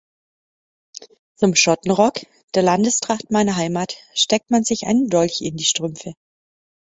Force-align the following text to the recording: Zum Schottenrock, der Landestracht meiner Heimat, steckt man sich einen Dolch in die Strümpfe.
Zum 1.35 1.53
Schottenrock, 1.53 2.21
der 2.55 2.63
Landestracht 2.63 3.29
meiner 3.29 3.55
Heimat, 3.55 3.97
steckt 4.15 4.49
man 4.49 4.63
sich 4.63 4.87
einen 4.87 5.09
Dolch 5.11 5.41
in 5.41 5.57
die 5.57 5.63
Strümpfe. 5.63 6.15